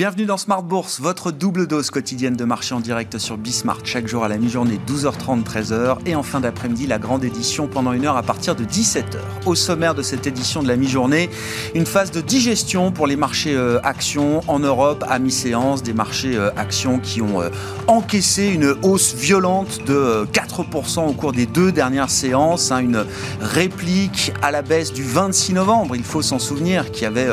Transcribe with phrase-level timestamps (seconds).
[0.00, 3.80] Bienvenue dans Smart Bourse, votre double dose quotidienne de marché en direct sur Bismart.
[3.84, 5.98] Chaque jour à la mi-journée, 12h30, 13h.
[6.06, 9.18] Et en fin d'après-midi, la grande édition pendant une heure à partir de 17h.
[9.44, 11.28] Au sommaire de cette édition de la mi-journée,
[11.74, 15.82] une phase de digestion pour les marchés euh, actions en Europe à mi-séance.
[15.82, 17.50] Des marchés euh, actions qui ont euh,
[17.86, 22.72] encaissé une hausse violente de 4% au cours des deux dernières séances.
[22.72, 23.04] Hein, une
[23.42, 27.28] réplique à la baisse du 26 novembre, il faut s'en souvenir, qui avait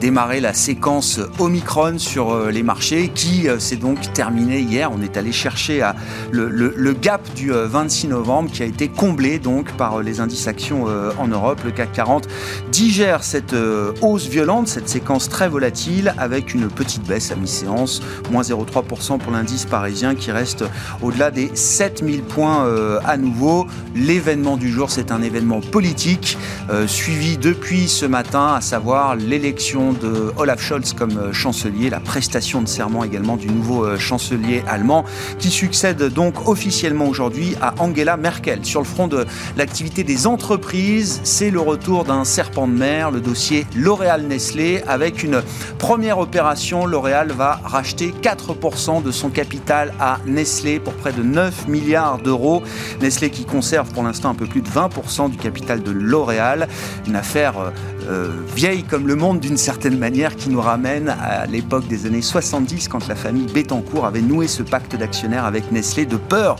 [0.00, 4.90] démarré la séquence Omicron sur euh, les marchés qui euh, s'est donc terminé hier.
[4.92, 5.82] On est allé chercher
[6.30, 10.86] le, gap du 26 euh, novembre qui a été comblé donc par les indices actions
[11.18, 11.60] en Europe.
[11.64, 12.28] Le CAC 40
[12.70, 13.54] digère cette
[14.00, 19.32] hausse violente, cette séquence très volatile avec une petite baisse à mi-séance, moins 0,3% pour
[19.32, 20.64] l'indice parisien qui reste
[21.02, 22.68] au-delà des 7000 points
[23.04, 23.66] à nouveau.
[23.94, 26.38] L'événement du jour, c'est un événement politique
[26.86, 32.68] suivi depuis ce matin, à savoir l'élection de Olaf Scholz comme chancelier la prestation de
[32.68, 35.04] serment également du nouveau euh, chancelier allemand
[35.38, 38.64] qui succède donc officiellement aujourd'hui à Angela Merkel.
[38.64, 43.20] Sur le front de l'activité des entreprises, c'est le retour d'un serpent de mer, le
[43.20, 45.42] dossier L'Oréal-Nestlé avec une
[45.78, 46.86] première opération.
[46.86, 52.62] L'Oréal va racheter 4% de son capital à Nestlé pour près de 9 milliards d'euros.
[53.00, 56.68] Nestlé qui conserve pour l'instant un peu plus de 20% du capital de L'Oréal.
[57.06, 57.72] Une affaire
[58.08, 62.22] euh, vieille comme le monde d'une certaine manière qui nous ramène à l'époque des années
[62.22, 66.56] 70 quand la famille Bettencourt avait noué ce pacte d'actionnaires avec Nestlé de peur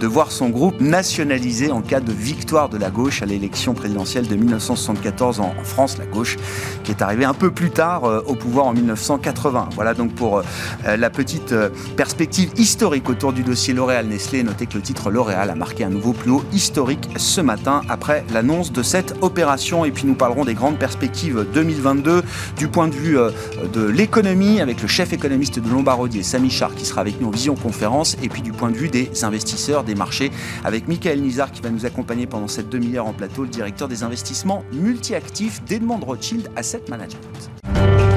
[0.00, 4.26] de voir son groupe nationalisé en cas de victoire de la gauche à l'élection présidentielle
[4.26, 6.36] de 1974 en, France, la gauche
[6.84, 9.70] qui est arrivée un peu plus tard euh, au pouvoir en 1980.
[9.74, 11.54] Voilà donc pour euh, la petite
[11.96, 14.42] perspective historique autour du dossier L'Oréal-Nestlé.
[14.42, 18.24] Notez que le titre L'Oréal a marqué un nouveau plus haut historique ce matin après
[18.32, 19.84] l'annonce de cette opération.
[19.84, 22.22] Et puis nous parlerons des grandes perspective 2022
[22.56, 23.32] du point de vue euh,
[23.72, 27.30] de l'économie avec le chef économiste de Lombardier, Samy Char, qui sera avec nous en
[27.30, 30.30] vision conférence, et puis du point de vue des investisseurs, des marchés,
[30.62, 34.04] avec Michael Nizar qui va nous accompagner pendant cette demi-heure en plateau, le directeur des
[34.04, 38.15] investissements multi-actifs d'Edmond Rothschild Asset Management.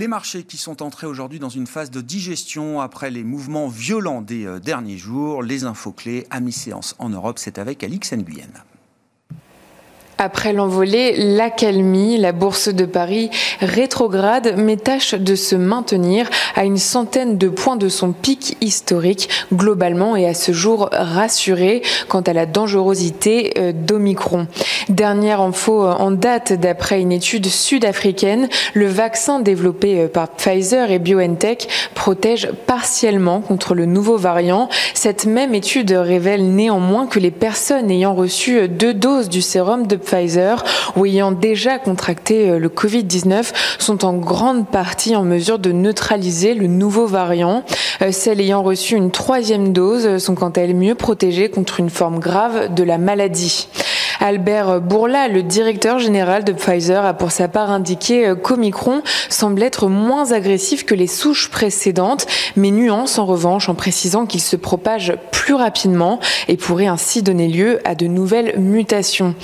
[0.00, 4.22] Les marchés qui sont entrés aujourd'hui dans une phase de digestion après les mouvements violents
[4.22, 8.48] des euh, derniers jours, les infos clés à mi-séance en Europe, c'est avec Alix Nguyen.
[10.22, 13.30] Après l'envolée, l'accalmie, la bourse de Paris
[13.62, 19.30] rétrograde mais tâche de se maintenir à une centaine de points de son pic historique
[19.50, 24.46] globalement et à ce jour rassurée quant à la dangerosité euh, d'Omicron.
[24.90, 30.90] Dernière info euh, en date d'après une étude sud-africaine, le vaccin développé euh, par Pfizer
[30.90, 34.68] et BioNTech protège partiellement contre le nouveau variant.
[34.92, 39.96] Cette même étude révèle néanmoins que les personnes ayant reçu deux doses du sérum de
[40.96, 46.54] ou ayant déjà contracté euh, le Covid-19 sont en grande partie en mesure de neutraliser
[46.54, 47.62] le nouveau variant.
[48.02, 51.90] Euh, celles ayant reçu une troisième dose sont quant à elles mieux protégées contre une
[51.90, 53.68] forme grave de la maladie.
[54.22, 59.62] Albert Bourla, le directeur général de Pfizer, a pour sa part indiqué euh, qu'Omicron semble
[59.62, 64.56] être moins agressif que les souches précédentes, mais nuance en revanche en précisant qu'il se
[64.56, 69.34] propage plus rapidement et pourrait ainsi donner lieu à de nouvelles mutations.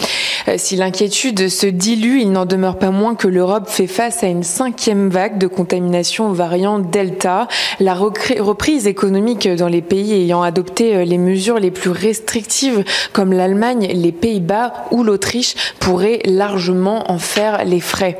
[0.48, 4.26] Euh, si l'inquiétude se dilue, il n'en demeure pas moins que l'Europe fait face à
[4.26, 7.48] une cinquième vague de contamination au variant Delta.
[7.80, 13.32] La reprise économique dans les pays ayant adopté euh, les mesures les plus restrictives comme
[13.32, 18.18] l'Allemagne, les Pays-Bas ou l'Autriche pourrait largement en faire les frais.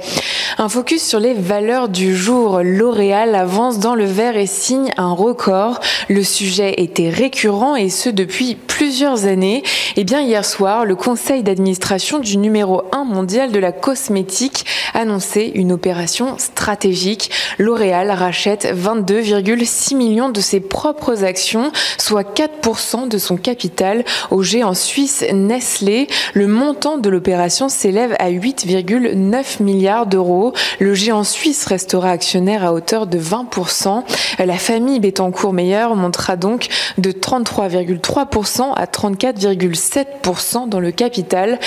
[0.59, 2.61] Un focus sur les valeurs du jour.
[2.63, 5.81] L'Oréal avance dans le vert et signe un record.
[6.09, 9.59] Le sujet était récurrent et ce depuis plusieurs années.
[9.97, 14.65] Et eh bien hier soir, le conseil d'administration du numéro 1 mondial de la cosmétique
[14.95, 17.31] annonçait une opération stratégique.
[17.59, 24.75] L'Oréal rachète 22,6 millions de ses propres actions, soit 4% de son capital au géant
[24.75, 26.09] suisse Nestlé.
[26.35, 30.53] Le montant de l'opération s'élève à 8,9 milliards d'euros.
[30.79, 34.03] Le géant suisse restera actionnaire à hauteur de 20%.
[34.39, 41.59] La famille Bettencourt-Meyer montera donc de 33,3% à 34,7% dans le capital.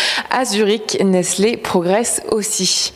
[0.45, 2.93] Zurich, Nestlé progresse aussi.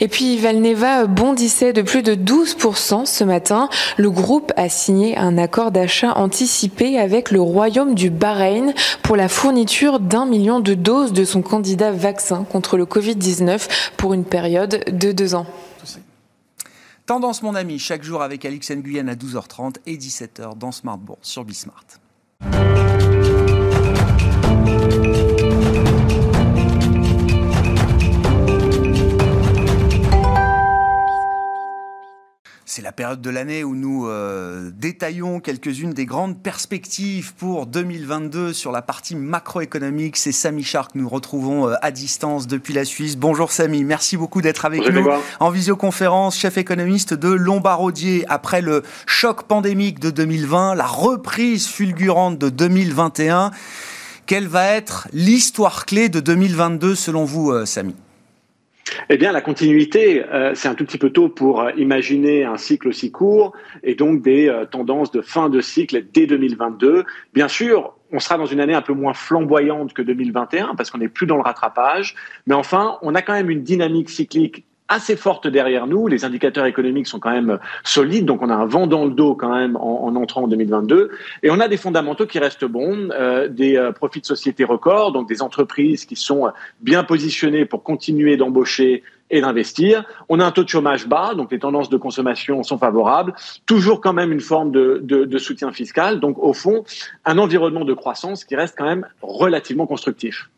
[0.00, 3.68] Et puis Valneva bondissait de plus de 12% ce matin.
[3.96, 9.28] Le groupe a signé un accord d'achat anticipé avec le Royaume du Bahreïn pour la
[9.28, 14.84] fourniture d'un million de doses de son candidat vaccin contre le Covid-19 pour une période
[14.90, 15.46] de deux ans.
[17.06, 21.28] Tendance mon ami, chaque jour avec Alix Nguyen à 12h30 et 17h dans Smart Bourse
[21.28, 21.84] sur Bismart.
[32.74, 38.54] C'est la période de l'année où nous euh, détaillons quelques-unes des grandes perspectives pour 2022
[38.54, 40.16] sur la partie macroéconomique.
[40.16, 43.18] C'est Samy Char que nous retrouvons euh, à distance depuis la Suisse.
[43.18, 45.06] Bonjour Samy, merci beaucoup d'être avec nous
[45.38, 48.24] en visioconférence, chef économiste de Lombardier.
[48.30, 53.50] Après le choc pandémique de 2020, la reprise fulgurante de 2021,
[54.24, 57.94] quelle va être l'histoire clé de 2022 selon vous, euh, Samy?
[59.08, 62.56] Eh bien, la continuité, euh, c'est un tout petit peu tôt pour euh, imaginer un
[62.56, 63.52] cycle aussi court
[63.82, 67.04] et donc des euh, tendances de fin de cycle dès 2022.
[67.34, 70.98] Bien sûr, on sera dans une année un peu moins flamboyante que 2021 parce qu'on
[70.98, 72.14] n'est plus dans le rattrapage,
[72.46, 76.06] mais enfin, on a quand même une dynamique cyclique assez forte derrière nous.
[76.06, 79.34] Les indicateurs économiques sont quand même solides, donc on a un vent dans le dos
[79.34, 81.10] quand même en, entrant en 2022.
[81.42, 85.12] Et on a des fondamentaux qui restent bons, euh, des euh, profits de société records,
[85.12, 90.04] donc des entreprises qui sont bien positionnées pour continuer d'embaucher et d'investir.
[90.28, 93.32] On a un taux de chômage bas, donc les tendances de consommation sont favorables.
[93.64, 96.20] Toujours quand même une forme de, de, de soutien fiscal.
[96.20, 96.84] Donc au fond,
[97.24, 100.50] un environnement de croissance qui reste quand même relativement constructif.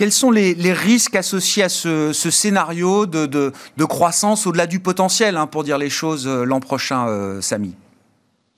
[0.00, 5.62] Quels sont les, risques associés à ce, scénario de, croissance au-delà du potentiel, hein, pour
[5.62, 7.74] dire les choses euh, l'an prochain, euh, Samy?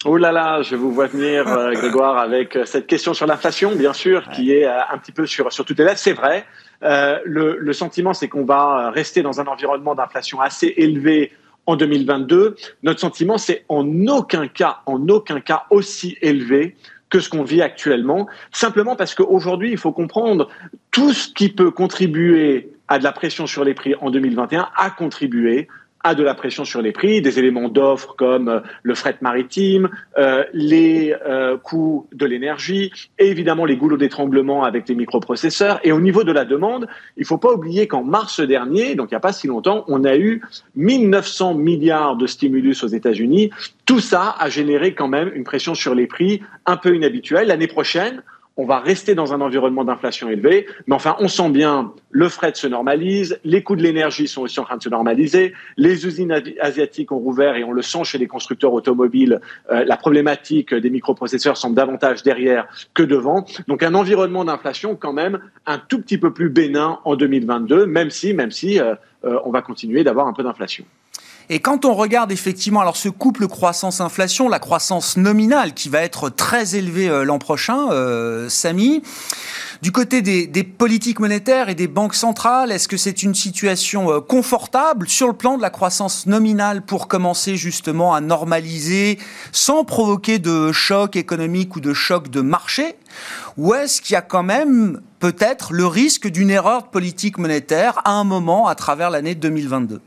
[0.04, 3.92] Oh là là, je vous vois venir, euh, Grégoire, avec cette question sur l'inflation, bien
[3.92, 5.98] sûr, qui est un petit peu sur, sur toutes les lèvres.
[5.98, 6.46] C'est vrai.
[6.80, 11.32] le, le sentiment, c'est qu'on va rester dans un environnement d'inflation assez élevé
[11.66, 12.54] en 2022.
[12.84, 16.76] Notre sentiment, c'est en aucun cas, en aucun cas aussi élevé
[17.12, 20.48] que ce qu'on vit actuellement, simplement parce qu'aujourd'hui, il faut comprendre
[20.90, 24.90] tout ce qui peut contribuer à de la pression sur les prix en 2021 a
[24.90, 25.68] contribué
[26.04, 29.88] a de la pression sur les prix, des éléments d'offres comme euh, le fret maritime,
[30.18, 35.80] euh, les euh, coûts de l'énergie et évidemment les goulots d'étranglement avec les microprocesseurs.
[35.84, 39.10] Et au niveau de la demande, il ne faut pas oublier qu'en mars dernier, donc
[39.10, 40.42] il n'y a pas si longtemps, on a eu
[40.76, 43.50] 1900 milliards de stimulus aux États-Unis.
[43.86, 47.48] Tout ça a généré quand même une pression sur les prix un peu inhabituelle.
[47.48, 48.22] L'année prochaine,
[48.56, 52.52] on va rester dans un environnement d'inflation élevé, mais enfin, on sent bien, le fret
[52.54, 56.42] se normalise, les coûts de l'énergie sont aussi en train de se normaliser, les usines
[56.60, 59.40] asiatiques ont rouvert et on le sent chez les constructeurs automobiles,
[59.70, 63.46] euh, la problématique des microprocesseurs semble davantage derrière que devant.
[63.68, 68.10] Donc un environnement d'inflation quand même un tout petit peu plus bénin en 2022, même
[68.10, 68.94] si, même si euh,
[69.24, 70.84] euh, on va continuer d'avoir un peu d'inflation.
[71.48, 76.28] Et quand on regarde effectivement alors ce couple croissance-inflation, la croissance nominale qui va être
[76.28, 79.02] très élevée euh, l'an prochain, euh, Samy,
[79.82, 84.20] du côté des, politiques monétaires et des banques centrales, est-ce que c'est une situation euh,
[84.20, 89.18] confortable sur le plan de la croissance nominale pour commencer justement à normaliser
[89.50, 92.96] sans provoquer de choc économique ou de choc de marché?
[93.56, 98.00] Ou est-ce qu'il y a quand même peut-être le risque d'une erreur de politique monétaire
[98.04, 100.00] à un moment à travers l'année 2022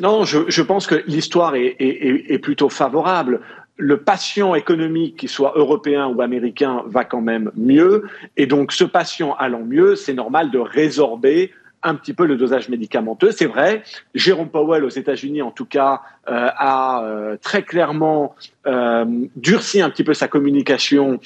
[0.00, 3.40] non, je, pense que l'histoire est, plutôt favorable.
[3.76, 8.04] Le patient économique, qu'il soit européen ou américain, va quand même mieux.
[8.36, 11.52] Et donc, ce patient allant mieux, c'est normal de résorber
[11.82, 13.30] un petit peu le dosage médicamenteux.
[13.32, 13.82] C'est vrai,
[14.14, 18.34] Jérôme Powell aux États-Unis, en tout cas, a euh, très clairement
[18.66, 19.04] euh,
[19.36, 21.20] durci un petit peu sa communication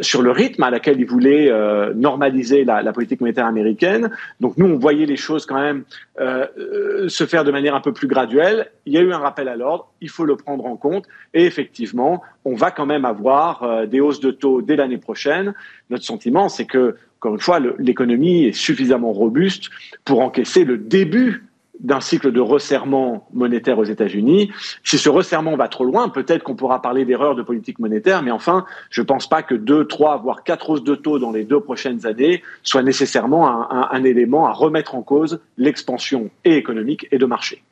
[0.00, 1.50] sur le rythme à laquelle il voulait
[1.94, 4.10] normaliser la, la, politique monétaire américaine.
[4.40, 5.84] Donc nous, on voyait les choses quand même
[6.18, 8.70] se faire de manière un peu plus graduelle.
[8.86, 11.06] Il y a eu un rappel à l'ordre, il faut le prendre en compte.
[11.32, 15.54] Et effectivement, on va quand même avoir des hausses de taux dès l'année prochaine.
[15.90, 19.70] Notre sentiment, c'est que encore une fois, l'économie est suffisamment robuste
[20.04, 21.44] pour encaisser le début
[21.80, 24.50] d'un cycle de resserrement monétaire aux États-Unis.
[24.84, 28.30] Si ce resserrement va trop loin, peut-être qu'on pourra parler d'erreur de politique monétaire, mais
[28.30, 31.44] enfin, je ne pense pas que deux, trois, voire quatre hausses de taux dans les
[31.44, 37.26] deux prochaines années soit nécessairement un, élément à remettre en cause l'expansion économique et de
[37.26, 37.62] marché.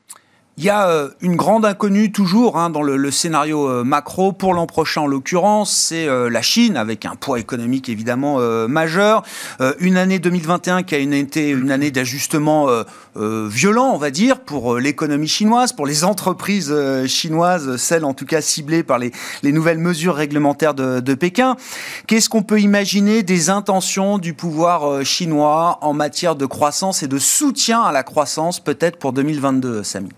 [0.58, 4.52] Il y a euh, une grande inconnue toujours hein, dans le, scénario euh, macro pour
[4.52, 9.22] l'an prochain en l'occurrence, c'est euh, la Chine avec un poids économique évidemment majeur.
[9.80, 12.68] une année 2021 qui a été une année d'ajustement
[13.16, 16.74] violent, on va dire, pour l'économie chinoise, pour les entreprises
[17.06, 19.12] chinoises, celles en tout cas ciblées par les,
[19.44, 21.56] nouvelles mesures réglementaires de, de Pékin.
[22.06, 27.18] Qu'est-ce qu'on peut imaginer des intentions du pouvoir chinois en matière de croissance et de
[27.18, 30.10] soutien à la croissance peut-être pour 2022, Samy?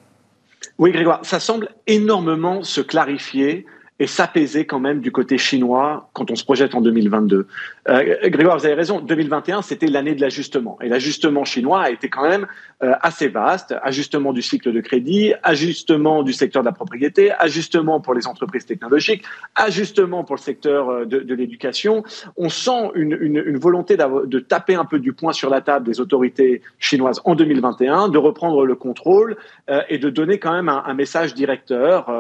[0.79, 3.67] Oui, Grégoire, ça semble énormément se clarifier
[4.01, 7.47] et s'apaiser quand même du côté chinois quand on se projette en 2022.
[7.89, 10.79] Euh, Grégoire, vous avez raison, 2021, c'était l'année de l'ajustement.
[10.83, 12.47] Et l'ajustement chinois a été quand même
[12.83, 13.75] euh, assez vaste.
[13.83, 18.67] Ajustement du cycle de crédit, ajustement du secteur de la propriété, ajustement pour les entreprises
[18.67, 19.23] technologiques,
[19.55, 22.03] ajustement pour le secteur euh, de, l'éducation.
[22.37, 26.63] On sent une, volonté de taper un peu du poing sur la table des autorités
[26.79, 29.37] chinoises en 2021, de reprendre le contrôle
[29.71, 32.13] euh, et de donner quand même un, un message directeur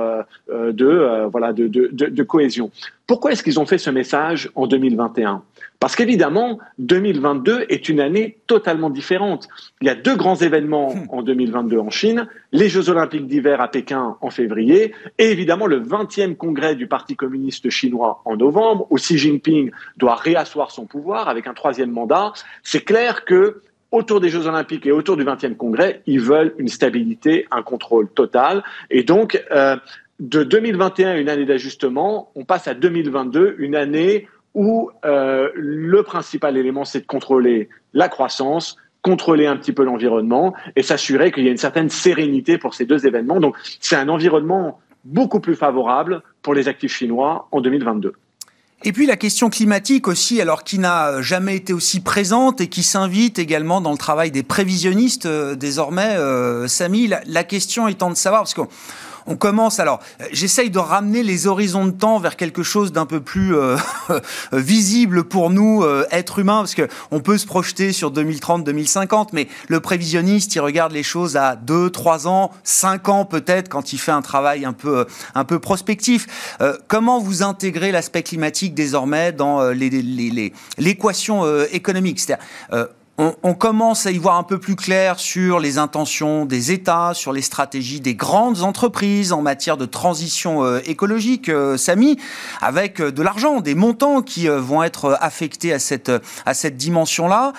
[0.48, 2.70] de, voilà, de de, de, cohésion.
[3.06, 5.42] Pourquoi est-ce qu'ils ont fait ce message en 2021
[5.80, 9.48] Parce qu'évidemment, 2022 est une année totalement différente.
[9.80, 13.68] Il y a deux grands événements en 2022 en Chine, les Jeux olympiques d'hiver à
[13.68, 18.96] Pékin en février, et évidemment le 20e congrès du Parti communiste chinois en novembre, où
[18.96, 22.32] Xi Jinping doit réasseoir son pouvoir avec un troisième mandat.
[22.62, 23.62] C'est clair que
[23.94, 28.08] autour des Jeux Olympiques et autour du 20e congrès, ils veulent une stabilité, un contrôle
[28.08, 28.64] total.
[28.90, 29.76] Et donc, euh,
[30.20, 36.56] de 2021, une année d'ajustement, on passe à 2022, une année où euh, le principal
[36.56, 41.48] élément, c'est de contrôler la croissance, contrôler un petit peu l'environnement et s'assurer qu'il y
[41.48, 43.40] a une certaine sérénité pour ces deux événements.
[43.40, 48.12] Donc, c'est un environnement beaucoup plus favorable pour les actifs chinois en 2022.
[48.86, 52.82] Et puis la question climatique aussi, alors qui n'a jamais été aussi présente et qui
[52.82, 58.10] s'invite également dans le travail des prévisionnistes euh, désormais, euh, Samy, la, la, question étant
[58.10, 58.68] de savoir, parce qu'on
[59.26, 63.06] on commence alors, euh, j'essaye de ramener les horizons de temps vers quelque chose d'un
[63.06, 63.76] peu plus euh,
[64.52, 69.32] visible pour nous, euh, êtres humains, parce que on peut se projeter sur 2030, 2050,
[69.32, 73.92] mais le prévisionniste, il regarde les choses à 2, 3 ans, 5 ans peut-être, quand
[73.92, 76.58] il fait un travail un peu, un peu prospectif.
[76.88, 82.20] comment vous intégrez l'aspect climatique désormais dans l'équation économique?
[83.16, 87.32] On, commence à y voir un peu plus clair sur les intentions des États, sur
[87.32, 92.18] les stratégies des grandes entreprises en matière de transition euh, écologique, euh, Samy,
[92.60, 96.10] avec euh, de l'argent, des montants qui vont être affectés à cette,
[96.44, 97.52] à cette dimension-là.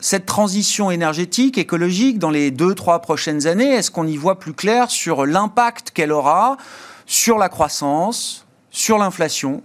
[0.00, 4.54] cette transition énergétique, écologique, dans les deux, trois prochaines années, est-ce qu'on y voit plus
[4.54, 6.56] clair sur l'impact qu'elle aura
[7.06, 9.62] sur la croissance, sur l'inflation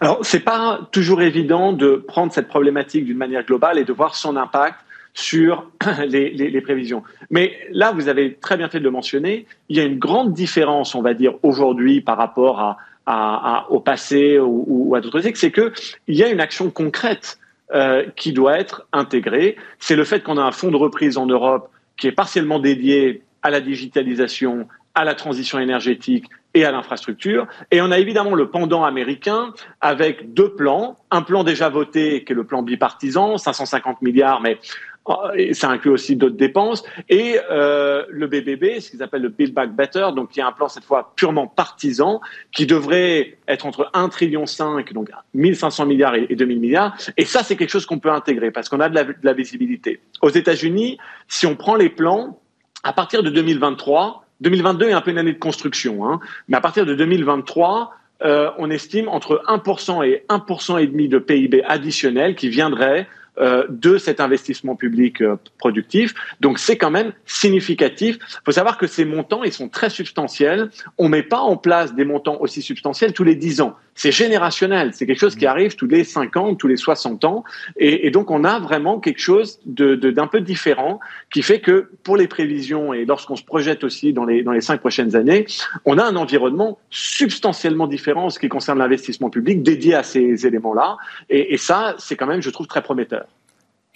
[0.00, 4.14] alors, c'est pas toujours évident de prendre cette problématique d'une manière globale et de voir
[4.14, 4.76] son impact
[5.14, 5.70] sur
[6.06, 7.02] les, les, les, prévisions.
[7.30, 10.32] Mais là, vous avez très bien fait de le mentionner, il y a une grande
[10.32, 15.20] différence, on va dire, aujourd'hui par rapport à, à, à, au passé ou, à d'autres
[15.34, 15.72] c'est qu'il
[16.08, 17.38] y a une action concrète
[17.74, 19.56] euh, qui doit être intégrée.
[19.78, 23.22] C'est le fait qu'on a un fonds de reprise en Europe qui est partiellement dédié
[23.42, 27.46] à la digitalisation, à la transition énergétique et à l'infrastructure.
[27.70, 30.96] Et on a évidemment le pendant américain avec deux plans.
[31.10, 34.58] Un plan déjà voté, qui est le plan bipartisan, 550 milliards, mais
[35.04, 35.16] oh,
[35.52, 39.74] ça inclut aussi d'autres dépenses, et euh, le BBB, ce qu'ils appellent le Build Back
[39.74, 42.20] Better, donc qui est un plan cette fois purement partisan,
[42.52, 47.42] qui devrait être entre 1 trillion 5, donc 1500 milliards et 2000 milliards, et ça
[47.42, 50.00] c'est quelque chose qu'on peut intégrer parce qu'on a de la visibilité.
[50.22, 52.40] Aux États-Unis, si on prend les plans,
[52.82, 56.60] à partir de 2023, 2022 est un peu une année de construction, hein, mais à
[56.60, 62.34] partir de 2023, euh, on estime entre 1% et 1% et demi de PIB additionnel
[62.34, 63.06] qui viendrait
[63.38, 66.14] euh, de cet investissement public euh, productif.
[66.40, 68.18] Donc c'est quand même significatif.
[68.20, 70.68] Il faut savoir que ces montants, ils sont très substantiels.
[70.98, 73.76] On ne met pas en place des montants aussi substantiels tous les 10 ans.
[74.02, 74.92] C'est générationnel.
[74.94, 75.48] C'est quelque chose qui mmh.
[75.48, 77.44] arrive tous les 50, tous les 60 ans.
[77.76, 81.90] Et, et donc on a vraiment quelque chose d'un de, peu différent qui fait que
[82.02, 85.44] pour les prévisions et lorsqu'on se projette aussi dans les, dans les cinq prochaines années,
[85.84, 90.46] on a un environnement substantiellement différent en ce qui concerne l'investissement public dédié à ces
[90.46, 90.96] éléments-là.
[91.28, 93.26] Et, et ça, c'est quand même, je trouve, très prometteur.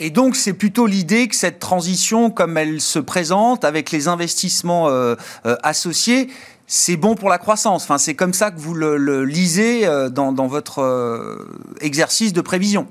[0.01, 4.89] Et donc, c'est plutôt l'idée que cette transition, comme elle se présente, avec les investissements
[4.89, 5.15] euh,
[5.47, 6.29] euh, associés,
[6.75, 7.85] c'est bon pour la croissance.
[7.85, 11.37] Enfin, c'est comme ça que vous le, le lisez euh, dans, dans, votre euh,
[11.81, 12.89] exercice de prévision.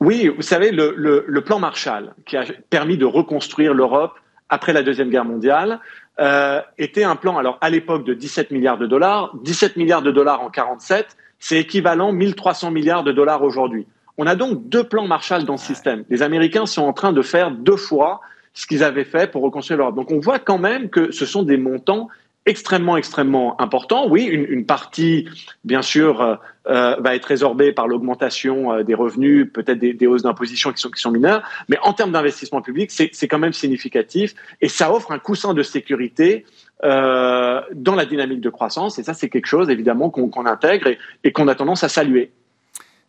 [0.00, 4.14] Oui, vous savez, le, le, le, plan Marshall, qui a permis de reconstruire l'Europe
[4.48, 5.80] après la Deuxième Guerre mondiale,
[6.20, 9.30] euh, était un plan, alors à l'époque, de 17 milliards de dollars.
[9.42, 13.86] 17 milliards de dollars en 47, c'est équivalent 1300 milliards de dollars aujourd'hui.
[14.16, 16.04] On a donc deux plans Marshall dans ce système.
[16.08, 18.22] Les Américains sont en train de faire deux fois
[18.54, 19.96] ce qu'ils avaient fait pour reconstruire l'Europe.
[19.96, 22.08] Donc on voit quand même que ce sont des montants
[22.46, 24.08] extrêmement, extrêmement importants.
[24.08, 25.28] Oui, une, partie,
[25.64, 26.36] bien sûr, euh,
[26.68, 30.80] euh va être résorbée par l'augmentation euh, des revenus, peut-être des, des, hausses d'imposition qui
[31.00, 35.18] sont, mineures, mais en termes d'investissement public, c'est quand même significatif et ça offre un
[35.18, 36.44] coussin de sécurité
[36.82, 38.98] dans la dynamique de croissance.
[38.98, 40.88] Et ça, c'est quelque chose, évidemment, qu'on qu intègre
[41.24, 42.30] et qu'on a tendance à saluer.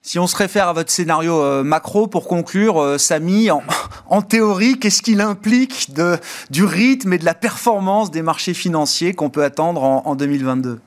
[0.07, 3.61] Si on se réfère à votre scénario euh, macro, pour conclure, euh, Samy, en,
[4.07, 6.15] en théorie, qu'est-ce qu'il implique de,
[6.49, 10.79] du rythme et de la performance des marchés financiers qu'on peut attendre en, en 2022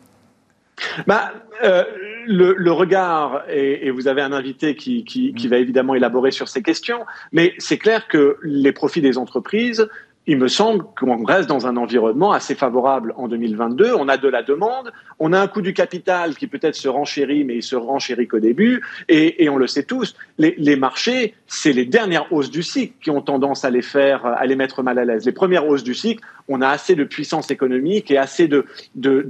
[1.07, 1.85] bah, euh,
[2.27, 6.63] le, regard, et, vous avez un invité qui, qui, qui, va évidemment élaborer sur ces
[6.63, 9.87] questions, mais c'est clair que les profits des entreprises
[10.27, 13.95] il me semble qu'on reste dans un environnement assez favorable en 2022.
[13.95, 17.43] On a de la demande, on a un coût du capital qui peut-être se renchérit,
[17.45, 18.83] mais il se renchérit qu'au début.
[19.09, 23.23] Et, on le sait tous, les, marchés, c'est les dernières hausses du cycle qui ont
[23.23, 25.25] tendance à les faire, à les mettre mal à l'aise.
[25.25, 29.23] Les premières hausses du cycle, on a assez de puissance économique et assez de, de,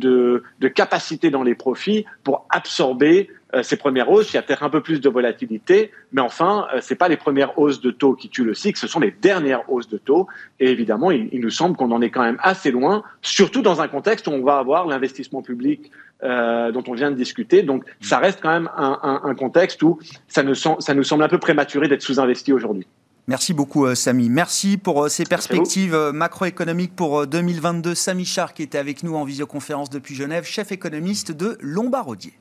[0.59, 3.30] de capacité dans les profits pour absorber
[3.62, 6.80] ces premières hausses, il y a peut-être un peu plus de volatilité, mais enfin, euh,
[6.80, 9.11] ce n'est pas les premières hausses de taux qui tuent le cycle, ce sont les
[9.11, 10.28] dernières hausses de taux.
[10.59, 13.88] Et évidemment, il, nous semble qu'on en est quand même assez loin, surtout dans un
[13.88, 15.90] contexte où on va avoir l'investissement public
[16.23, 17.62] euh, dont on vient de discuter.
[17.62, 22.02] Donc, ça reste quand même un, contexte où ça, nous semble un peu prématuré d'être
[22.02, 22.87] sous-investi aujourd'hui.
[23.26, 24.28] Merci beaucoup, Samy.
[24.28, 27.95] Merci pour ces perspectives macroéconomiques pour 2022.
[27.95, 32.33] Samy Char, qui était avec nous en visioconférence depuis Genève, chef économiste de Lombardier.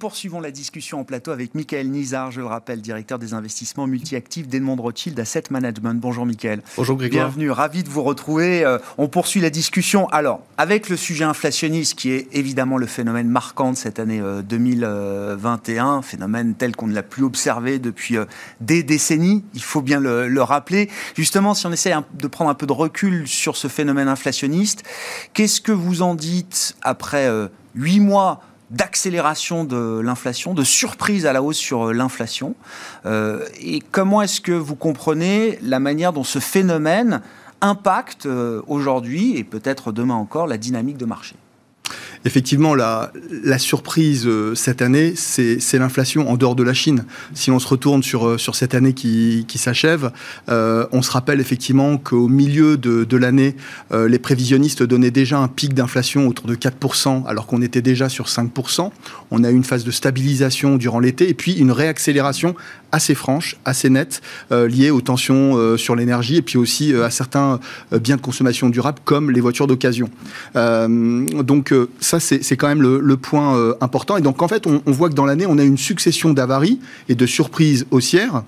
[0.00, 4.48] Poursuivons la discussion en plateau avec Michael Nizar, je le rappelle, directeur des investissements multi-actifs
[4.48, 6.00] d'Edmond Rothschild Asset Management.
[6.00, 6.62] Bonjour Michael.
[6.78, 7.26] Bonjour Grégoire.
[7.26, 8.64] Bienvenue, ravi de vous retrouver.
[8.64, 10.08] Euh, on poursuit la discussion.
[10.08, 15.98] Alors, avec le sujet inflationniste, qui est évidemment le phénomène marquant de cette année 2021,
[15.98, 18.24] euh, phénomène tel qu'on ne l'a plus observé depuis euh,
[18.62, 20.88] des décennies, il faut bien le, le rappeler.
[21.14, 24.82] Justement, si on essaie de prendre un peu de recul sur ce phénomène inflationniste,
[25.34, 27.28] qu'est-ce que vous en dites après
[27.74, 32.54] huit mois d'accélération de l'inflation, de surprise à la hausse sur euh, l'inflation.
[33.04, 37.20] Euh, et comment est-ce que vous comprenez la manière dont ce phénomène
[37.60, 41.34] impacte euh, aujourd'hui et peut-être demain encore la dynamique de marché?
[42.24, 43.10] Effectivement, la,
[43.58, 47.04] surprise euh, cette année, c'est l'inflation en dehors de la Chine.
[47.34, 50.10] Si on se retourne sur, euh, sur cette année qui, s'achève,
[50.48, 53.56] euh, on se rappelle effectivement qu'au milieu de l'année,
[53.92, 58.26] les prévisionnistes donnaient déjà un pic d'inflation autour de 4%, alors qu'on était déjà sur
[58.26, 58.90] 5%.
[59.30, 62.54] On a eu une phase de stabilisation durant l'été et puis une réaccélération
[62.92, 67.60] assez franche, assez nette, liée aux tensions sur l'énergie et puis aussi à certains
[67.92, 70.10] biens de consommation durable comme les voitures d'occasion.
[70.54, 74.16] donc, ça, c'est quand même le, point euh, important.
[74.16, 77.14] Et donc, en fait, on, voit que dans l'année, on a une succession d'avaries et
[77.14, 78.42] de surprises haussières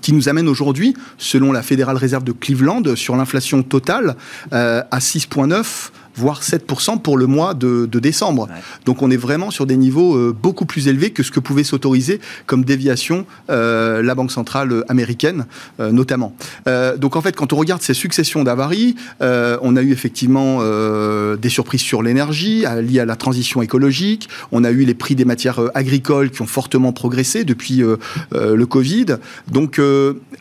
[0.00, 4.16] qui nous amène aujourd'hui, selon la Fédérale Réserve de Cleveland, sur l'inflation totale
[4.52, 8.48] euh, à 6,9 voire 7% pour le mois de, décembre.
[8.84, 11.64] Donc on est vraiment sur des niveaux euh, beaucoup plus élevés que ce que pouvait
[11.64, 15.46] s'autoriser comme déviation euh, la Banque centrale américaine,
[15.80, 16.34] euh, notamment.
[16.98, 20.60] donc en fait, quand on regarde ces successions d'avaries, on a eu effectivement
[21.36, 24.28] des surprises sur l'énergie liées à la transition écologique.
[24.52, 27.82] On a eu les prix des matières agricoles qui ont fortement progressé depuis
[28.32, 29.06] le Covid.
[29.50, 29.80] Donc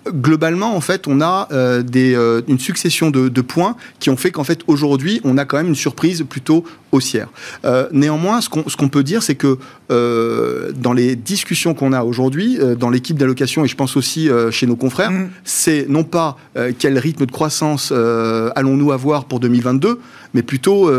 [0.07, 1.47] globalement, en fait, on a
[1.83, 2.15] des,
[2.47, 5.64] une succession de, de points qui ont fait qu'en fait aujourd'hui, on a quand même
[5.67, 7.27] une surprise plutôt haussière.
[7.65, 9.57] Euh, néanmoins, ce qu'on peut dire, c'est que
[9.91, 14.29] euh, dans les discussions qu'on a aujourd'hui, euh, dans l'équipe d'allocation, et je pense aussi
[14.51, 15.29] chez nos confrères, mmh.
[15.43, 16.37] c'est non pas
[16.79, 19.99] quel rythme de croissance allons-nous avoir pour 2022,
[20.35, 20.91] mais plutôt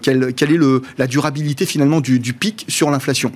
[0.00, 3.32] quelle, quelle, est le, la durabilité finalement du, du pic sur l'inflation.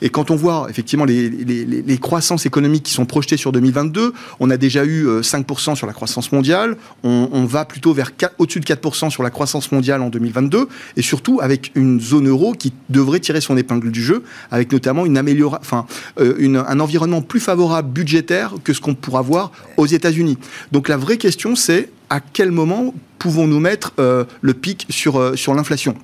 [0.00, 4.14] Et quand on voit effectivement les, les, les, croissances économiques qui sont projetées sur 2022,
[4.40, 8.60] on a déjà eu 5% sur la croissance mondiale, on, on va plutôt vers au-dessus
[8.60, 12.72] de 4% sur la croissance mondiale en 2022, et surtout avec une zone euro qui
[12.88, 15.86] devrait tirer son épingle du jeu, avec notamment une amélioration, enfin,
[16.20, 20.38] euh, un environnement plus favorable budgétaire que ce qu'on pourra voir aux États-Unis.
[20.72, 25.36] Donc la vraie question, c'est à quel moment pouvons-nous mettre euh, le pic sur, euh,
[25.36, 25.96] sur l'inflation?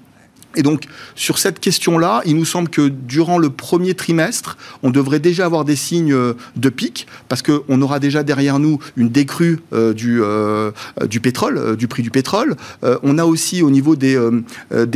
[0.56, 5.20] Et donc, sur cette question-là, il nous semble que durant le premier trimestre, on devrait
[5.20, 9.60] déjà avoir des signes euh, de pic, parce qu'on aura déjà derrière nous une décrue
[9.72, 10.70] euh, du, euh,
[11.08, 12.56] du pétrole, du prix du pétrole.
[13.02, 14.18] on a aussi au niveau des,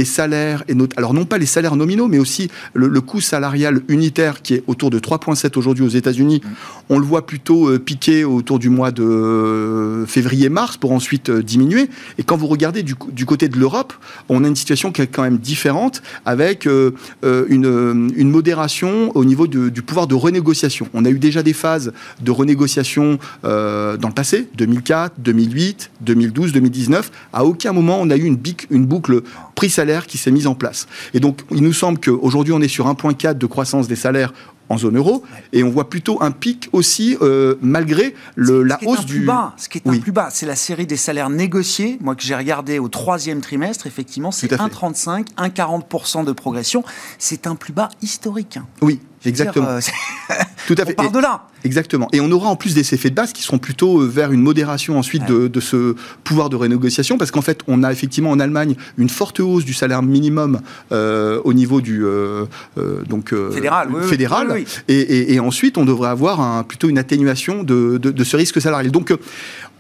[0.05, 4.55] salaires, et alors non pas les salaires nominaux, mais aussi le, coût salarial unitaire qui
[4.55, 6.41] est autour de 3,7 aujourd'hui aux États-Unis.
[6.89, 11.91] On le voit plutôt piquer autour du mois de février-mars pour ensuite diminuer.
[12.19, 13.93] Et quand vous regardez du, du côté de l'Europe,
[14.29, 15.50] on a une situation qui est quand même différente
[16.25, 16.93] avec euh,
[17.25, 20.89] euh, une, une, modération au niveau du pouvoir de renégociation.
[20.95, 26.53] On a eu déjà des phases de renégociation euh, dans le passé, 2004, 2008, 2012,
[26.53, 27.11] 2019.
[27.33, 28.39] À aucun moment on a eu une,
[28.71, 29.23] une boucle
[29.55, 30.87] prix-salaire qui s'est mise en place.
[31.15, 34.33] Et donc il nous semble qu'aujourd'hui on est sur 1,4 de croissance des salaires
[34.71, 35.23] en zone euro.
[35.53, 39.19] Et on voit plutôt un pic aussi, euh, malgré le, la hausse du.
[39.19, 41.99] Plus bas, ce qui est un plus bas, c'est la série des salaires négociés.
[42.01, 46.83] Moi, que j'ai regardé au troisième trimestre, effectivement, c'est 1,35, 1,40% de progression.
[47.19, 48.57] C'est un plus bas historique.
[48.57, 48.67] Hein.
[48.81, 49.79] Oui, Exactement.
[50.67, 50.95] Tout à fait.
[50.99, 51.47] On part de là.
[51.65, 52.09] Exactement.
[52.13, 54.99] Et on aura en plus des effets de base qui seront plutôt vers une modération
[54.99, 59.09] ensuite de, ce pouvoir de renégociation, parce qu'en fait, on a effectivement en Allemagne une
[59.09, 62.05] forte hausse du salaire minimum au niveau du
[63.09, 63.89] donc fédéral.
[64.03, 64.65] fédéral.
[64.89, 68.91] et, ensuite, on devrait avoir un, plutôt une atténuation de, de, ce risque salarial.
[68.91, 69.13] Donc,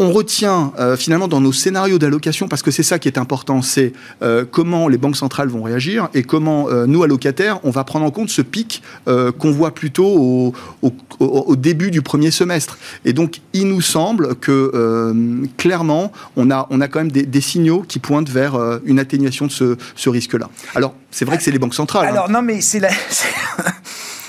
[0.00, 3.60] on retient euh, finalement dans nos scénarios d'allocation, parce que c'est ça qui est important,
[3.60, 7.84] c'est euh, comment les banques centrales vont réagir et comment euh, nous, allocataires, on va
[7.84, 12.78] prendre en compte ce pic qu'on voit plutôt au, début du premier semestre.
[13.04, 18.30] Et donc, il nous semble que clairement, on a, quand même des, signaux qui pointent
[18.30, 20.48] vers une atténuation de ce, ce risque-là.
[20.74, 22.06] Alors, c'est vrai que c'est les banques centrales.
[22.06, 22.12] Hein.
[22.12, 22.90] Alors, non, mais c'est la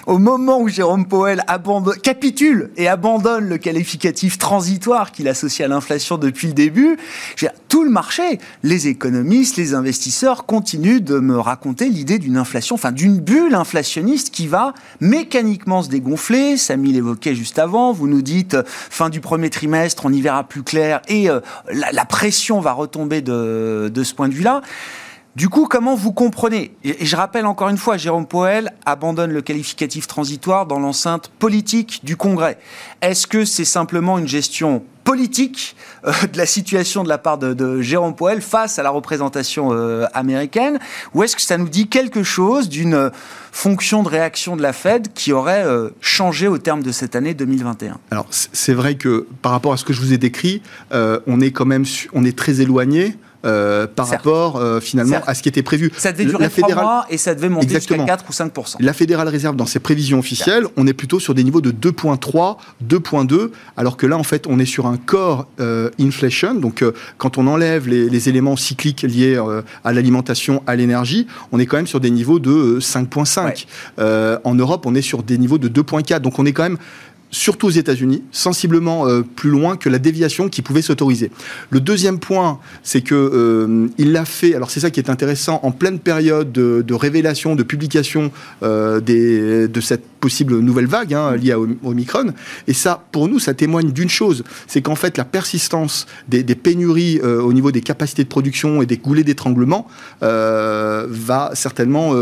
[0.06, 1.44] au moment où Jérôme Powell
[2.04, 6.98] capitule et abandonne le qualificatif transitoire qu'il associe à l'inflation depuis le début,
[7.70, 12.92] tout le marché, les économistes, les investisseurs continuent de me raconter l'idée d'une inflation, enfin
[12.92, 16.58] d'une bulle inflationniste qui va mécaniquement se dégonfler.
[16.58, 17.94] Samy l'évoquait juste avant.
[17.94, 21.40] Vous nous dites fin du premier trimestre, on y verra plus clair et euh,
[21.72, 24.62] la, pression va retomber de, de ce point de vue-là.
[25.38, 26.76] Du coup, comment vous comprenez?
[26.84, 32.02] Et je rappelle encore une fois, Jérôme Poel abandonne le qualificatif transitoire dans l'enceinte politique
[32.04, 32.58] du Congrès.
[33.02, 37.82] Est-ce que c'est simplement une gestion politique euh, de la situation de la part de,
[37.82, 40.80] Jérôme Poel face à la représentation euh, américaine?
[41.14, 43.10] Ou est-ce que ça nous dit quelque chose d'une
[43.54, 47.34] fonction de réaction de la Fed qui aurait euh, changé au terme de cette année
[47.34, 51.40] 2021 Alors, c'est vrai que par rapport à ce que je vous ai décrit, on
[51.40, 55.50] est quand même on est très éloigné euh, par rapport euh, finalement à ce qui
[55.50, 55.92] était prévu.
[55.98, 59.30] Ça devait durer trois mois et ça devait monter jusqu'à 4 ou 5 La Fédérale
[59.30, 63.98] Réserve, dans ses prévisions officielles, on est plutôt sur des niveaux de 2,3, 2,2, alors
[63.98, 66.54] que là, en fait, on est sur un core euh, inflation.
[66.54, 66.84] Donc,
[67.18, 69.42] quand on enlève les, éléments cycliques liés
[69.84, 73.66] à l'alimentation, à l'énergie, on est quand même sur des niveaux de 5,5.
[74.44, 76.20] en Europe, on est sur des niveaux de 2,4.
[76.20, 76.78] Donc, on est quand même
[77.32, 81.32] surtout aux États-Unis, sensiblement euh, plus loin que la déviation qui pouvait s'autoriser.
[81.70, 84.54] Le deuxième point, c'est que euh, il l'a fait.
[84.54, 88.32] Alors c'est ça qui est intéressant en pleine période de, révélation, de publication
[88.64, 92.34] euh, de cette possible nouvelle vague hein, liée à Omicron.
[92.68, 97.20] Et ça, pour nous, ça témoigne d'une chose, c'est qu'en fait la persistance des, pénuries
[97.22, 99.88] au niveau des capacités de production et des goulets d'étranglement
[100.22, 102.14] va certainement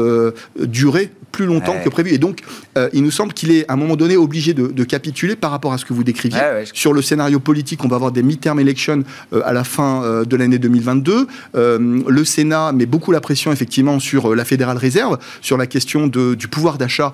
[0.58, 2.14] durer plus longtemps que prévu.
[2.14, 2.42] Et donc,
[2.94, 5.74] il nous semble qu'il est à un moment donné obligé de, de capituler par rapport
[5.74, 6.40] à ce que vous décriviez.
[6.74, 10.26] Sur le scénario politique, on va avoir des midterm elections euh, à la fin euh,
[10.26, 11.28] de l'année 2022.
[11.56, 16.08] Euh, le Sénat met beaucoup la pression effectivement sur la Fédérale Réserve, sur la question
[16.08, 17.14] de, du pouvoir d'achat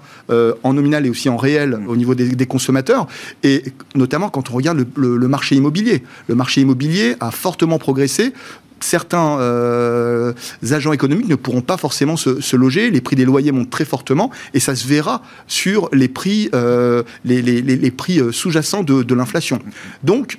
[0.64, 1.88] en nominal et aussi en réel mm.
[1.90, 3.08] au niveau des, consommateurs.
[3.44, 3.64] Et
[3.96, 6.04] notamment quand on regarde le marché immobilier.
[6.28, 8.34] Le marché immobilier a fortement progressé
[8.80, 10.34] certains euh,
[10.72, 14.32] agents économiques ne pourront pas forcément se, loger, les prix des loyers montent très fortement,
[14.54, 19.60] et ça se verra sur les prix, euh, les, prix euh, sous-jacents de, de l'inflation.
[20.04, 20.38] Donc,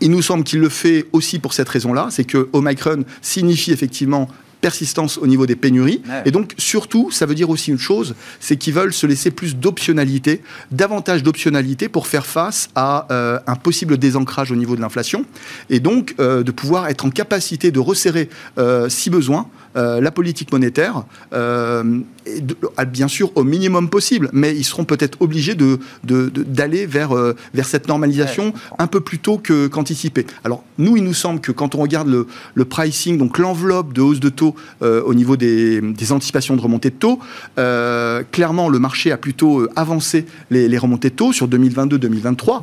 [0.00, 4.28] il nous semble qu'il le fait aussi pour cette raison-là, c'est que Omicron signifie effectivement
[4.62, 6.00] persistance au niveau des pénuries.
[6.24, 9.56] Et donc, surtout, ça veut dire aussi une chose, c'est qu'ils veulent se laisser plus
[9.56, 15.26] d'optionnalité, davantage d'optionnalité pour faire face à euh, un possible désancrage au niveau de l'inflation.
[15.68, 20.52] Et donc, euh, de pouvoir être en capacité de resserrer, euh, si besoin, la politique
[20.52, 27.14] monétaire, bien sûr au minimum possible, mais ils seront peut-être obligés d'aller de, d'aller vers,
[27.54, 30.26] vers cette normalisation un peu plus tôt qu'anticipé.
[30.44, 34.00] Alors, nous, il nous semble que quand on regarde le, le pricing, donc l'enveloppe de
[34.00, 35.80] hausse de taux euh, au niveau des,
[36.10, 37.18] anticipations de remontée de taux.
[37.58, 42.62] Euh, clairement, le marché a plutôt euh, avancé les, les remontées de taux sur 2022-2023.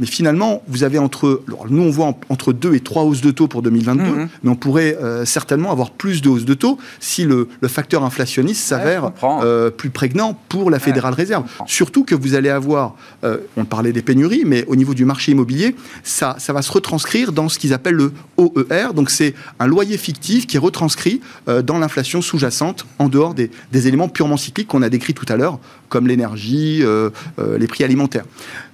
[0.00, 1.42] Mais finalement, vous avez entre.
[1.68, 4.28] nous, on voit entre deux et trois hausses de taux pour 2022, mhm.
[4.42, 8.62] mais on pourrait euh, certainement avoir plus de hausses de taux si le, facteur inflationniste
[8.62, 11.44] s'avère euh, plus prégnant pour la Fédérale Réserve.
[11.66, 15.32] Surtout que vous allez avoir, euh, on parlait des pénuries, mais au niveau du marché
[15.32, 18.94] immobilier, ça, ça va se retranscrire dans ce qu'ils appellent le OER.
[18.94, 23.86] Donc, c'est un loyer fictif qui est retranscrit dans l'inflation sous-jacente, en dehors des, des,
[23.86, 25.58] éléments purement cycliques qu'on a décrits tout à l'heure,
[25.90, 26.82] comme l'énergie,
[27.38, 28.24] les prix alimentaires.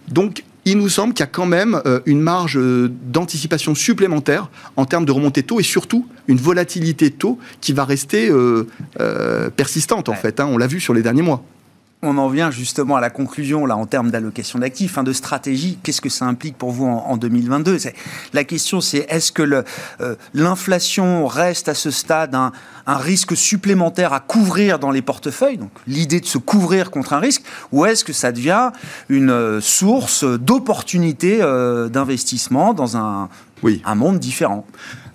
[0.09, 4.51] Donc, il nous semble qu'il y a quand même euh, une marge euh, d'anticipation supplémentaire
[4.75, 8.67] en termes de remontée taux et surtout une volatilité taux qui va rester euh,
[9.57, 10.41] persistante en fait.
[10.41, 10.49] Hein.
[10.51, 11.45] on l'a vu sur les derniers mois
[12.07, 15.79] on en vient justement à la conclusion, là, en termes d'allocation d'actifs, hein, de stratégie.
[15.83, 17.79] Qu'est-ce que ça implique pour vous en, 2022
[18.33, 19.43] La question, c'est est-ce que
[20.01, 22.53] euh, l'inflation reste à ce stade un,
[22.87, 27.43] risque supplémentaire à couvrir dans les portefeuilles, donc l'idée de se couvrir contre un risque,
[27.73, 28.71] ou est-ce que ça devient
[29.09, 33.29] une euh, source d'opportunité euh, d'investissement dans un
[33.63, 33.83] oui.
[33.85, 34.65] un monde différent?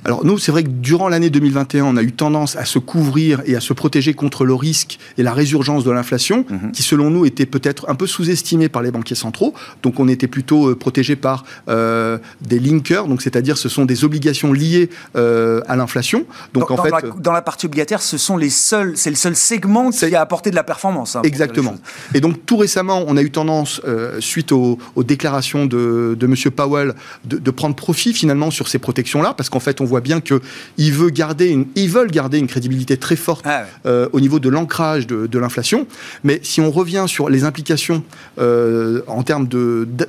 [0.04, 3.42] Alors nous, c'est vrai que durant l'année 2021, on a eu tendance à se couvrir
[3.46, 6.72] et à se protéger contre le risque et la résurgence de l'inflation, mhm.
[6.72, 9.54] qui selon nous était peut-être un peu sous-estimée par les banquiers centraux.
[9.84, 14.04] Donc on était plutôt euh, protégé par euh, des linkers, donc c'est-à-dire ce sont des
[14.04, 16.26] obligations liées euh, à l'inflation.
[16.54, 19.16] Donc dans, en fait, la, dans la partie obligataire, ce sont les seuls, c'est le
[19.16, 21.16] seul segment qui a apporté de la performance.
[21.16, 21.76] Hein, exactement.
[22.16, 23.82] Et donc tout récemment, on a eu tendance,
[24.20, 26.36] suite aux, déclarations de, de M.
[26.52, 26.94] Powell,
[27.26, 30.94] de, de prendre profit finalement sur ces protections-là, parce qu'en fait on voit bien qu'ils
[30.94, 34.50] veulent garder une, ils veulent garder une crédibilité très forte ah euh, au niveau de
[34.50, 35.88] l'ancrage de, l'inflation.
[36.24, 38.04] Mais si on revient sur les implications
[38.40, 39.48] euh, en termes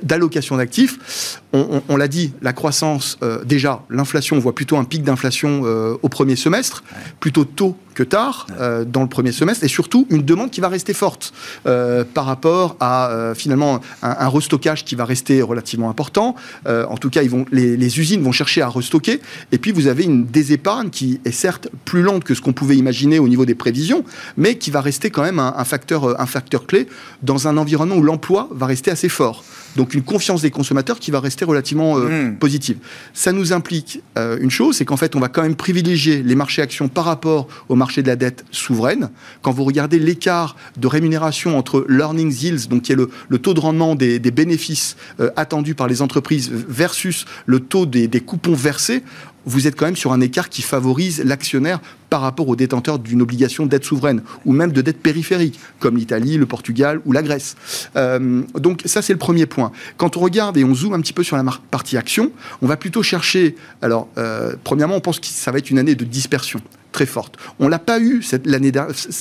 [0.03, 5.03] d'allocation d'actifs, on, l'a dit, la croissance, euh, déjà, l'inflation, on voit plutôt un pic
[5.03, 5.61] d'inflation
[6.01, 6.83] au premier semestre,
[7.19, 10.67] plutôt tôt que tard euh, dans le premier semestre, et surtout une demande qui va
[10.67, 11.33] rester forte
[11.65, 16.35] euh, par rapport à euh, finalement un, restockage qui va rester relativement important.
[16.65, 19.19] en tout cas, ils vont, les, usines vont chercher à restocker,
[19.51, 22.77] et puis vous avez une désépargne qui est certes plus lente que ce qu'on pouvait
[22.77, 24.03] imaginer au niveau des prévisions,
[24.37, 26.87] mais qui va rester quand même un, facteur, un facteur clé
[27.21, 29.43] dans un environnement où l'emploi va rester assez fort.
[29.75, 32.35] Donc une confiance des consommateurs qui va rester relativement hmm.
[32.35, 32.77] positive.
[33.13, 36.61] Ça nous implique une chose, c'est qu'en fait, on va quand même privilégier les marchés
[36.61, 39.09] actions par rapport aux marché de la dette souveraine.
[39.41, 43.59] Quand vous regardez l'écart de rémunération entre l'earnings yields, donc qui est le, taux de
[43.59, 49.03] rendement des, bénéfices euh, attendus par les entreprises, versus le taux des, coupons versés,
[49.45, 53.21] vous êtes quand même sur un écart qui favorise l'actionnaire par rapport aux détenteurs d'une
[53.21, 57.21] obligation de dette souveraine ou même de dette périphérique, comme l'Italie, le Portugal ou la
[57.21, 57.57] Grèce.
[57.97, 59.73] Euh, donc ça, c'est le premier point.
[59.97, 62.77] Quand on regarde et on zoome un petit peu sur la partie action, on va
[62.77, 63.57] plutôt chercher...
[63.81, 66.61] Alors, euh, premièrement, on pense que ça va être une année de dispersion
[66.93, 67.35] très forte.
[67.59, 68.71] On l'a pas eu l'année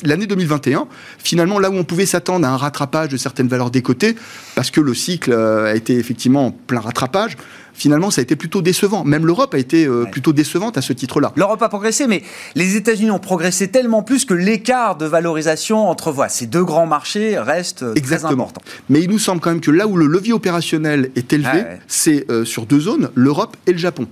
[0.04, 0.86] l'année 2021.
[1.18, 4.14] Finalement, là où on pouvait s'attendre à un rattrapage de certaines valeurs des côtés,
[4.54, 7.36] parce que le cycle euh, a été effectivement en plein rattrapage.
[7.74, 9.02] Finalement, ça a été plutôt décevant.
[9.02, 11.32] Même l'Europe a été euh, plutôt décevante à ce titre-là.
[11.36, 12.22] L'Europe a progressé, mais
[12.54, 16.86] les États-Unis ont progressé tellement plus que l'écart de valorisation entre voilà, ces deux grands
[16.86, 18.28] marchés reste Exactement.
[18.28, 18.62] très important.
[18.90, 22.30] Mais il nous semble quand même que là où le levier opérationnel est élevé, c'est
[22.30, 24.06] euh, sur deux zones, l'Europe et le Japon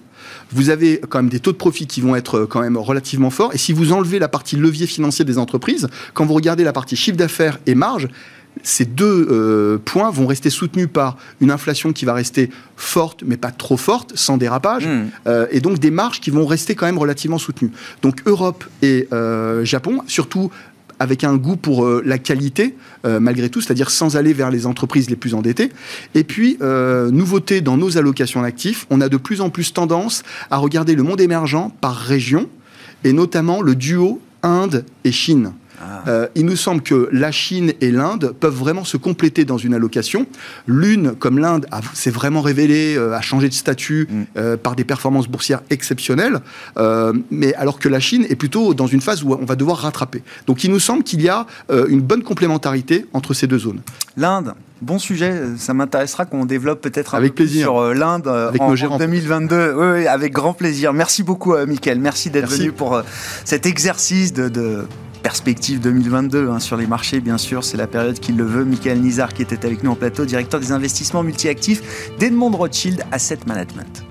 [0.52, 3.30] vous avez quand même des taux de profit qui vont être euh, quand même relativement
[3.30, 3.54] forts.
[3.54, 6.96] Et si vous enlevez la partie levier financier des entreprises, quand vous regardez la partie
[6.96, 8.08] chiffre d'affaires et marge,
[8.64, 13.36] ces deux euh, points vont rester soutenus par une inflation qui va rester forte, mais
[13.36, 15.06] pas trop forte, sans dérapage, hmm.
[15.28, 17.70] euh, et donc des marges qui vont rester quand même relativement soutenues.
[18.02, 19.06] Donc Europe et
[19.62, 20.50] Japon, surtout
[21.00, 24.66] avec un goût pour euh, la qualité, euh, malgré tout, c'est-à-dire sans aller vers les
[24.66, 25.70] entreprises les plus endettées.
[26.14, 30.22] Et puis, euh, nouveauté dans nos allocations d'actifs, on a de plus en plus tendance
[30.50, 32.48] à regarder le monde émergent par région,
[33.02, 35.52] et notamment le duo Inde et Chine.
[35.80, 36.02] Ah.
[36.08, 39.74] Euh, il nous semble que la Chine et l'Inde peuvent vraiment se compléter dans une
[39.74, 40.26] allocation.
[40.66, 44.22] L'une, comme l'Inde, s'est vraiment révélée, euh, a changé de statut mm.
[44.36, 46.40] euh, par des performances boursières exceptionnelles,
[47.30, 50.22] mais alors que la Chine est plutôt dans une phase où on va devoir rattraper.
[50.46, 51.46] Donc il nous semble qu'il y a
[51.88, 53.80] une bonne complémentarité entre ces deux zones.
[54.16, 57.66] L'Inde, Bon sujet, ça m'intéressera qu'on développe peut-être un avec peu plaisir.
[57.66, 59.74] sur l'Inde en, 2022.
[59.76, 60.94] Oui, avec grand plaisir.
[60.94, 62.00] Merci beaucoup, Mickaël.
[62.00, 63.02] Merci d'être venu pour
[63.44, 64.86] cet exercice de
[65.22, 68.64] perspective 2022 hein, sur les marchés, bien sûr, c'est la période qui le veut.
[68.64, 73.40] Michael Nizar qui était avec nous en plateau, directeur des investissements multi-actifs d'Edmond Rothschild Asset
[73.46, 74.10] Management.